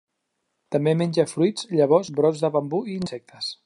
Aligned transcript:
També 0.75 0.93
menja 1.03 1.27
fruits, 1.33 1.69
llavors, 1.77 2.13
brots 2.19 2.45
de 2.47 2.55
bambú 2.57 2.85
i 2.93 3.01
insectes. 3.03 3.57